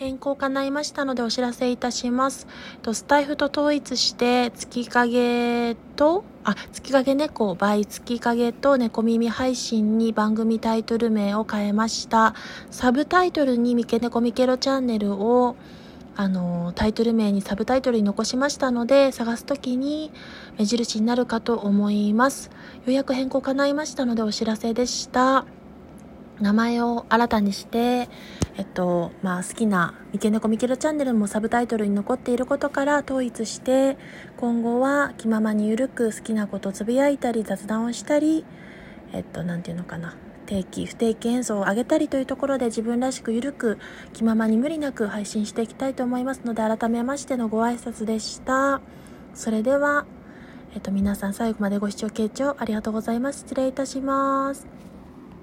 [0.00, 2.46] 変更叶いましたのでお知らせいたします。
[2.90, 12.34] スタイフと統一して月影と、あ、月影猫 by 月影と猫耳配信に番組タイトル名を変えました。
[12.70, 15.54] サブタイトルにミケネコミケロチャンネルを
[16.16, 20.10] あのタイトル名にサブタイトルに残しましたので探す時に
[20.58, 22.50] 目印になるかと思います
[22.86, 25.46] 予約変更叶いましたのでお知らせでした
[26.40, 28.08] 名前を新たにして、
[28.56, 33.96] えっと、まあ好きな三毛猫みけるチャンネルもサブタイトルに残っていることから統一して、
[34.36, 38.44] 今後は気ままにゆるく好きなことつぶやいたり雑談をしたり、
[39.12, 40.16] えっと、なんていうのかな。
[40.46, 43.78] 定期、不定期演奏を上げたりというところで自分らしくゆるく
[44.12, 48.80] 気ままに無理なく配信していきたいと思いますので改めましてのご挨拶でした。
[49.32, 50.06] それでは、
[50.74, 53.40] えっと皆さん最後までご視聴傾聴ありがとうございます。
[53.40, 54.66] 失礼いたします。